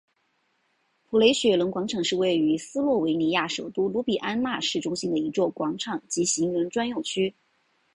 [1.03, 7.35] 普雷雪伦广场是位于斯洛维尼亚首都卢比安纳市中心的一座广场及行人专用区。